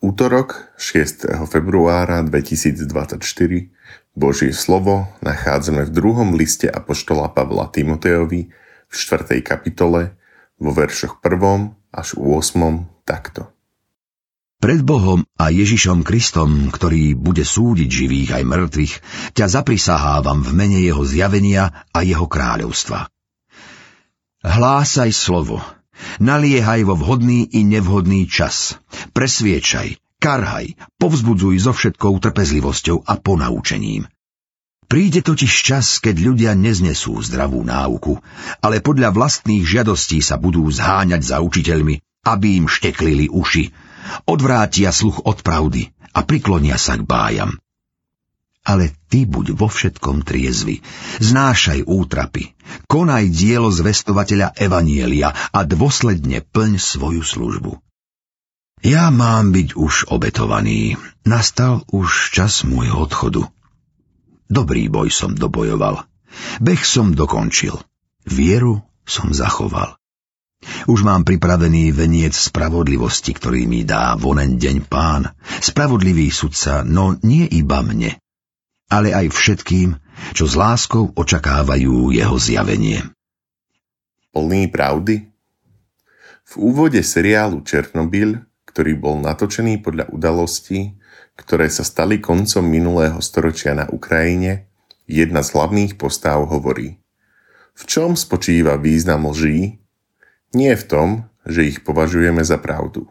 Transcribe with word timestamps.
útorok 0.00 0.72
6. 0.80 1.28
februára 1.44 2.24
2024 2.24 3.20
Božie 4.16 4.52
slovo 4.56 5.06
nachádzame 5.20 5.84
v 5.86 5.92
druhom 5.92 6.34
liste 6.34 6.66
Apoštola 6.66 7.30
Pavla 7.36 7.68
Timoteovi 7.68 8.48
v 8.88 8.94
4. 8.96 9.44
kapitole 9.44 10.16
vo 10.56 10.72
veršoch 10.72 11.20
1. 11.20 11.92
až 11.92 12.08
8. 12.16 13.04
takto. 13.04 13.52
Pred 14.60 14.84
Bohom 14.84 15.24
a 15.40 15.48
Ježišom 15.48 16.04
Kristom, 16.04 16.68
ktorý 16.68 17.16
bude 17.16 17.48
súdiť 17.48 17.88
živých 17.88 18.30
aj 18.40 18.44
mŕtvych, 18.44 18.94
ťa 19.32 19.46
zaprisahávam 19.48 20.44
v 20.44 20.52
mene 20.52 20.80
jeho 20.84 21.00
zjavenia 21.00 21.88
a 21.96 22.04
jeho 22.04 22.28
kráľovstva. 22.28 23.08
Hlásaj 24.44 25.12
slovo, 25.16 25.64
Naliehaj 26.20 26.84
vo 26.84 26.94
vhodný 26.96 27.48
i 27.50 27.64
nevhodný 27.64 28.26
čas. 28.26 28.76
Presviečaj, 29.16 30.00
karhaj, 30.20 30.76
povzbudzuj 31.00 31.56
so 31.64 31.72
všetkou 31.72 32.20
trpezlivosťou 32.20 33.06
a 33.06 33.16
ponaučením. 33.16 34.08
Príde 34.90 35.22
totiž 35.22 35.52
čas, 35.62 36.02
keď 36.02 36.16
ľudia 36.18 36.52
neznesú 36.58 37.14
zdravú 37.22 37.62
náuku, 37.62 38.18
ale 38.58 38.82
podľa 38.82 39.14
vlastných 39.14 39.62
žiadostí 39.62 40.18
sa 40.18 40.34
budú 40.34 40.66
zháňať 40.66 41.22
za 41.22 41.38
učiteľmi, 41.38 42.26
aby 42.26 42.58
im 42.58 42.66
šteklili 42.66 43.30
uši, 43.30 43.70
odvrátia 44.26 44.90
sluch 44.90 45.22
od 45.22 45.46
pravdy 45.46 45.94
a 46.10 46.26
priklonia 46.26 46.74
sa 46.74 46.98
k 46.98 47.06
bájam 47.06 47.54
ale 48.64 48.92
ty 49.08 49.24
buď 49.24 49.56
vo 49.56 49.66
všetkom 49.66 50.22
triezvy. 50.22 50.84
Znášaj 51.18 51.88
útrapy, 51.88 52.52
konaj 52.86 53.32
dielo 53.32 53.72
zvestovateľa 53.72 54.54
Evanielia 54.56 55.32
a 55.32 55.60
dôsledne 55.64 56.44
plň 56.44 56.76
svoju 56.76 57.22
službu. 57.24 57.72
Ja 58.80 59.12
mám 59.12 59.52
byť 59.52 59.76
už 59.76 60.08
obetovaný. 60.08 60.96
Nastal 61.28 61.84
už 61.92 62.32
čas 62.32 62.64
môjho 62.64 63.04
odchodu. 63.04 63.44
Dobrý 64.48 64.88
boj 64.88 65.12
som 65.12 65.36
dobojoval. 65.36 66.08
Beh 66.64 66.80
som 66.80 67.12
dokončil. 67.12 67.76
Vieru 68.24 68.80
som 69.04 69.36
zachoval. 69.36 70.00
Už 70.88 71.04
mám 71.04 71.24
pripravený 71.24 71.92
veniec 71.92 72.36
spravodlivosti, 72.36 73.32
ktorý 73.32 73.64
mi 73.64 73.84
dá 73.84 74.16
vonen 74.16 74.60
deň 74.60 74.76
pán. 74.88 75.32
Spravodlivý 75.60 76.28
sudca, 76.28 76.84
no 76.84 77.16
nie 77.20 77.48
iba 77.48 77.80
mne, 77.80 78.20
ale 78.90 79.14
aj 79.14 79.30
všetkým, 79.30 79.94
čo 80.34 80.44
s 80.50 80.58
láskou 80.58 81.14
očakávajú 81.14 82.10
jeho 82.10 82.36
zjavenie. 82.36 83.06
Plný 84.34 84.66
pravdy? 84.68 85.30
V 86.50 86.52
úvode 86.58 86.98
seriálu 86.98 87.62
Černobyl, 87.62 88.42
ktorý 88.66 88.98
bol 88.98 89.22
natočený 89.22 89.78
podľa 89.78 90.10
udalostí, 90.10 90.98
ktoré 91.38 91.70
sa 91.70 91.86
stali 91.86 92.18
koncom 92.18 92.66
minulého 92.66 93.22
storočia 93.22 93.72
na 93.72 93.86
Ukrajine, 93.86 94.66
jedna 95.06 95.46
z 95.46 95.54
hlavných 95.54 95.94
postáv 95.94 96.50
hovorí 96.50 96.98
V 97.78 97.82
čom 97.86 98.18
spočíva 98.18 98.76
význam 98.76 99.30
lží? 99.30 99.78
Nie 100.50 100.74
v 100.74 100.84
tom, 100.84 101.08
že 101.46 101.66
ich 101.66 101.86
považujeme 101.86 102.42
za 102.42 102.58
pravdu. 102.58 103.06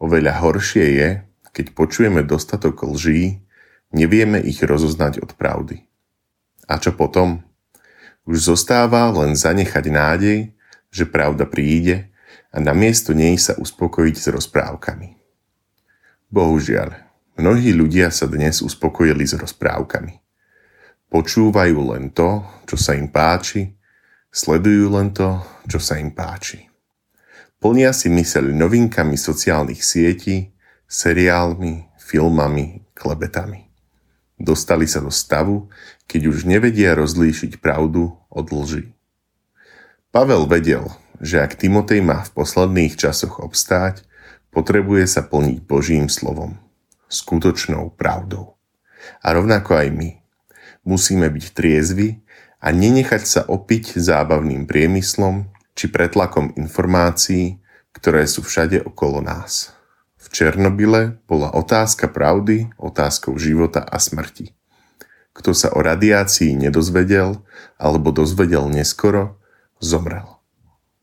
Oveľa 0.00 0.40
horšie 0.40 0.86
je, 0.96 1.08
keď 1.52 1.66
počujeme 1.76 2.24
dostatok 2.24 2.88
lží, 2.88 3.44
Nevieme 3.88 4.36
ich 4.44 4.60
rozoznať 4.60 5.24
od 5.24 5.32
pravdy. 5.32 5.88
A 6.68 6.76
čo 6.76 6.92
potom? 6.92 7.40
Už 8.28 8.52
zostáva 8.52 9.08
len 9.08 9.32
zanechať 9.32 9.84
nádej, 9.88 10.38
že 10.92 11.08
pravda 11.08 11.48
príde 11.48 12.12
a 12.52 12.60
namiesto 12.60 13.16
nej 13.16 13.40
sa 13.40 13.56
uspokojiť 13.56 14.16
s 14.16 14.26
rozprávkami. 14.28 15.16
Bohužiaľ, 16.28 16.92
mnohí 17.40 17.72
ľudia 17.72 18.12
sa 18.12 18.28
dnes 18.28 18.60
uspokojili 18.60 19.24
s 19.24 19.32
rozprávkami. 19.40 20.20
Počúvajú 21.08 21.78
len 21.96 22.12
to, 22.12 22.44
čo 22.68 22.76
sa 22.76 22.92
im 22.92 23.08
páči, 23.08 23.72
sledujú 24.28 24.92
len 24.92 25.08
to, 25.16 25.40
čo 25.64 25.80
sa 25.80 25.96
im 25.96 26.12
páči. 26.12 26.68
Plnia 27.56 27.96
si 27.96 28.12
myseľ 28.12 28.52
novinkami 28.52 29.16
sociálnych 29.16 29.80
sietí, 29.80 30.52
seriálmi, 30.84 31.96
filmami, 31.96 32.92
klebetami. 32.92 33.67
Dostali 34.48 34.88
sa 34.88 35.04
do 35.04 35.12
stavu, 35.12 35.68
keď 36.08 36.32
už 36.32 36.48
nevedia 36.48 36.96
rozlíšiť 36.96 37.60
pravdu 37.60 38.16
od 38.32 38.48
lži. 38.48 38.96
Pavel 40.08 40.48
vedel, 40.48 40.88
že 41.20 41.44
ak 41.44 41.60
Timotej 41.60 42.00
má 42.00 42.24
v 42.24 42.32
posledných 42.32 42.96
časoch 42.96 43.44
obstáť, 43.44 44.08
potrebuje 44.48 45.04
sa 45.04 45.20
plniť 45.20 45.68
Božím 45.68 46.08
slovom, 46.08 46.56
skutočnou 47.12 47.92
pravdou. 47.92 48.56
A 49.20 49.36
rovnako 49.36 49.84
aj 49.84 49.88
my. 49.92 50.10
Musíme 50.80 51.28
byť 51.28 51.44
triezvi 51.52 52.24
a 52.64 52.72
nenechať 52.72 53.22
sa 53.28 53.40
opiť 53.44 54.00
zábavným 54.00 54.64
priemyslom 54.64 55.44
či 55.76 55.92
pretlakom 55.92 56.56
informácií, 56.56 57.60
ktoré 57.92 58.24
sú 58.24 58.40
všade 58.40 58.80
okolo 58.80 59.20
nás. 59.20 59.76
V 60.28 60.36
Černobyle 60.36 61.16
bola 61.24 61.48
otázka 61.56 62.04
pravdy 62.12 62.68
otázkou 62.76 63.40
života 63.40 63.80
a 63.80 63.96
smrti. 63.96 64.52
Kto 65.32 65.56
sa 65.56 65.72
o 65.72 65.80
radiácii 65.80 66.52
nedozvedel 66.52 67.40
alebo 67.80 68.12
dozvedel 68.12 68.68
neskoro, 68.68 69.40
zomrel. 69.80 70.36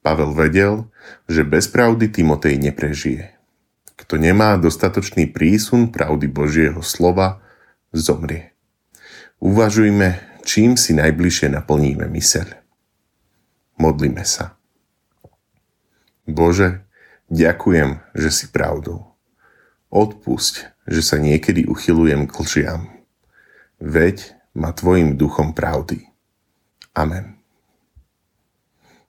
Pavel 0.00 0.32
vedel, 0.32 0.88
že 1.28 1.44
bez 1.44 1.68
pravdy 1.68 2.08
Timotej 2.08 2.56
neprežije. 2.56 3.36
Kto 4.00 4.16
nemá 4.16 4.56
dostatočný 4.56 5.28
prísun 5.28 5.92
pravdy 5.92 6.24
Božieho 6.24 6.80
slova, 6.80 7.44
zomrie. 7.92 8.56
Uvažujme, 9.44 10.40
čím 10.48 10.80
si 10.80 10.96
najbližšie 10.96 11.52
naplníme 11.52 12.08
myseľ. 12.08 12.48
Modlíme 13.76 14.24
sa. 14.24 14.56
Bože, 16.24 16.88
ďakujem, 17.28 18.00
že 18.16 18.30
si 18.32 18.48
pravdou. 18.48 19.09
Odpusť, 19.90 20.86
že 20.86 21.02
sa 21.02 21.18
niekedy 21.18 21.66
uchylujem 21.66 22.30
k 22.30 22.34
lžiam. 22.46 22.82
Veď 23.82 24.38
ma 24.54 24.70
tvojim 24.70 25.18
duchom 25.18 25.50
pravdy. 25.50 26.06
Amen. 26.94 27.42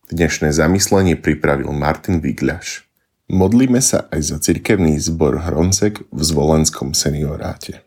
Dnešné 0.09 0.49
zamyslenie 0.49 1.21
pripravil 1.21 1.69
Martin 1.69 2.17
Vigľaš. 2.17 2.89
Modlíme 3.29 3.77
sa 3.77 4.09
aj 4.09 4.21
za 4.25 4.37
cirkevný 4.41 4.97
zbor 4.97 5.45
Hroncek 5.45 6.01
v 6.09 6.21
Zvolenskom 6.25 6.97
senioráte. 6.97 7.85